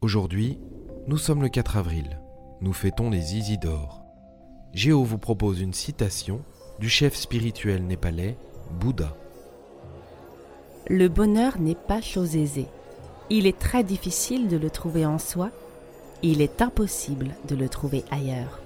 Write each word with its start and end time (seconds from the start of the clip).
Aujourd'hui, 0.00 0.60
nous 1.08 1.18
sommes 1.18 1.42
le 1.42 1.48
4 1.48 1.76
avril. 1.76 2.20
Nous 2.60 2.72
fêtons 2.72 3.10
les 3.10 3.34
Isidores. 3.34 4.04
Géo 4.72 5.02
vous 5.02 5.18
propose 5.18 5.60
une 5.60 5.72
citation 5.72 6.44
du 6.78 6.88
chef 6.88 7.16
spirituel 7.16 7.84
népalais 7.84 8.38
Bouddha. 8.78 9.16
Le 10.88 11.08
bonheur 11.08 11.58
n'est 11.58 11.74
pas 11.74 12.00
chose 12.00 12.36
aisée. 12.36 12.68
Il 13.28 13.48
est 13.48 13.58
très 13.58 13.82
difficile 13.82 14.46
de 14.46 14.56
le 14.56 14.70
trouver 14.70 15.04
en 15.04 15.18
soi. 15.18 15.50
Il 16.22 16.42
est 16.42 16.62
impossible 16.62 17.34
de 17.48 17.56
le 17.56 17.68
trouver 17.68 18.04
ailleurs. 18.12 18.60